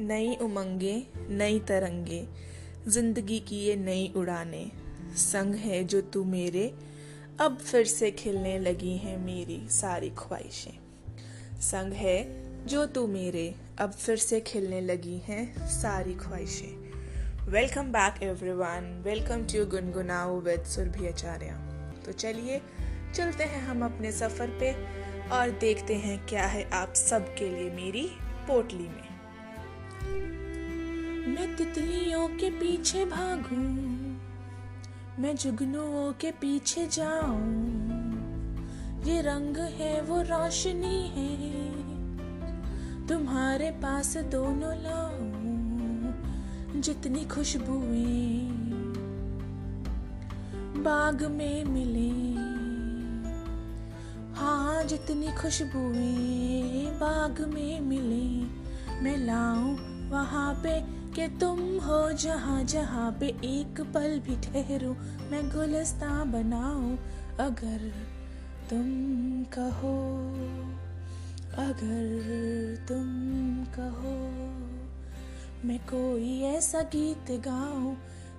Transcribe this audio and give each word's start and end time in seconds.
नई 0.00 0.36
उमंगे, 0.36 0.94
नई 1.30 1.58
तरंगे, 1.58 2.26
ज़िंदगी 2.88 3.38
की 3.40 3.56
ये 3.56 3.76
नई 3.76 4.12
उड़ाने। 4.16 4.70
संग 5.16 5.54
है 5.54 5.82
जो 5.84 6.00
तू 6.00 6.24
मेरे, 6.24 6.72
अब 7.40 7.58
फिर 7.58 7.84
से 7.86 8.10
खिलने 8.10 8.58
लगी 8.58 8.96
हैं 8.96 9.16
मेरी 9.18 9.60
सारी 9.70 10.10
ख्वाहिशें। 10.10 10.78
संग 11.62 11.92
है 11.92 12.66
जो 12.66 12.84
तू 12.86 13.06
मेरे, 13.06 13.54
अब 13.80 13.92
फिर 13.92 14.16
से 14.16 14.40
खिलने 14.40 14.80
लगी 14.80 15.18
हैं 15.18 15.68
सारी 15.70 16.14
ख्वाहिशें। 16.14 17.48
Welcome 17.48 17.92
back 17.92 18.22
everyone 18.22 19.02
welcome 19.04 19.44
to 19.44 19.64
Gungunao 19.70 20.40
with 20.40 20.64
Surabhi 20.66 21.08
Acharya 21.08 21.58
तो 22.06 22.12
चलिए, 22.12 22.60
चलते 23.14 23.44
हैं 23.44 23.62
हम 23.62 23.84
अपने 23.84 24.12
सफ़र 24.12 24.58
पे 24.60 24.72
और 25.32 25.50
देखते 25.60 25.94
हैं 25.96 26.18
क्या 26.26 26.46
है 26.46 26.68
आप 26.72 26.94
सबके 26.94 27.48
लिए 27.50 27.70
मेरी 27.70 28.08
पोटली 28.46 28.88
में। 28.88 29.11
मैं 31.28 31.56
तितलियों 31.56 32.28
के 32.28 32.50
पीछे 32.50 33.04
भागूं, 33.04 34.16
मैं 35.22 35.36
जुगनुओं 35.36 36.12
के 36.12 36.30
पीछे 36.30 36.86
जाऊँ। 36.86 37.72
ये 39.04 39.20
रंग 39.20 39.56
है, 39.56 40.02
वो 40.02 40.22
रोशनी 40.22 40.86
है, 40.86 41.72
तुम्हारे 43.06 43.70
पास 43.70 44.16
दोनों 44.16 44.74
लाऊं, 44.74 46.80
जितनी 46.80 47.24
खुशबुएँ 47.24 48.50
बाग 50.76 51.22
में 51.22 51.64
मिले। 51.64 52.32
हाँ 54.34 54.84
जितनी 54.84 55.32
खुशबुएँ 55.32 56.90
बाग 56.90 57.54
में 57.54 57.80
मिले, 57.80 58.46
मैं 59.02 59.18
लाऊं 59.18 59.91
वहाँ 60.12 60.54
पे 60.54 60.80
कि 61.14 61.28
तुम 61.38 61.58
हो 61.60 62.12
जहाँ 62.12 62.64
जहाँ 62.64 63.12
पे 63.20 63.26
एक 63.26 63.80
पल 63.80 64.20
भी 64.20 64.36
ठहरू, 64.36 64.92
मैं 65.30 65.48
गुलस्ता 65.48 66.24
बनाऊँ, 66.24 66.98
अगर 67.40 67.92
तुम 68.70 68.84
कहो, 69.44 69.94
अगर 71.54 72.84
तुम 72.88 73.06
कहो, 73.64 74.16
मैं 75.68 75.78
कोई 75.78 76.40
ऐसा 76.42 76.82
गीत 76.82 77.30
गाऊं 77.30 77.94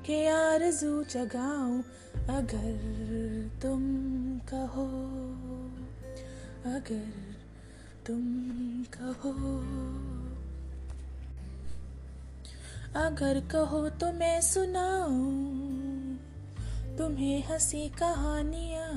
कि 0.05 0.27
आरज़ू 0.27 1.03
जगाऊं, 1.03 1.81
अगर 2.37 3.49
तुम 3.61 3.81
कहो, 4.39 4.87
अगर 6.65 7.11
तुम 8.07 8.23
कहो। 8.83 9.59
अगर 12.95 13.39
कहो 13.39 13.89
तो 13.89 14.11
मैं 14.11 14.41
सुनाऊं 14.41 15.53
तुम्हें 16.97 17.43
हँसी 17.43 17.89
कहानियाँ। 17.89 18.93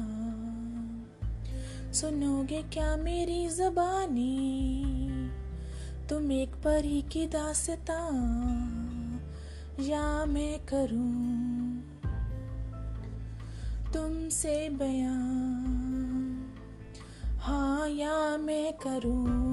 सुनोगे 1.92 2.62
क्या 2.62 2.96
मेरी 2.96 3.48
जबानी? 3.48 4.84
तुम 6.08 6.32
एक 6.32 6.54
परी 6.54 7.02
की 7.02 7.26
दासता। 7.26 8.02
या 9.80 10.24
मैं 10.24 10.58
करूँ 10.58 11.66
तुमसे 13.92 14.68
बयां? 14.68 15.76
हाँ 17.38 17.88
या 17.88 18.36
मैं 18.36 18.72
करूँ 18.72 19.46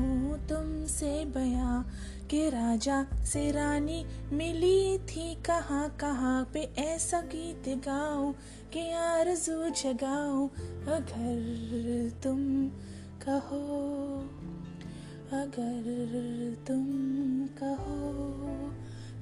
तुमसे 0.48 1.26
बयां? 1.26 1.84
कि 2.32 2.50
राजा 2.50 3.06
से 3.26 3.52
रानी 3.52 4.06
मिली 4.34 4.98
थी 4.98 5.36
कहाँ 5.36 5.97
कहाँ 6.00 6.50
पे 6.53 6.59
ऐसा 6.78 7.22
गीत 7.22 7.78
गाऊं 7.86 8.34
कि 8.74 8.92
आरज़ू 8.92 9.70
जगाऊं, 9.70 10.47
अगर 10.88 12.12
तुम 12.24 12.68
कहो, 13.25 14.20
अगर 15.34 16.58
तुम 16.68 16.86
कहो, 17.47 18.53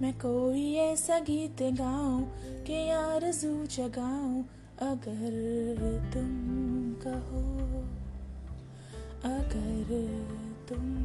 मैं 0.01 0.13
कोई 0.13 0.73
ऐसा 0.73 1.19
गीत 1.19 1.57
गाऊं 1.61 2.21
कि 2.63 2.89
आरज़ू 2.89 3.65
जगाऊं, 3.65 4.43
अगर 4.81 6.11
तुम 6.13 6.31
कहो, 6.93 7.41
अगर 9.25 9.89
तुम 10.69 11.00